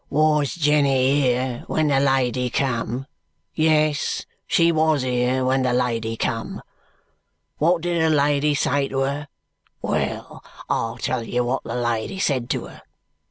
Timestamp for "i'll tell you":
10.67-11.43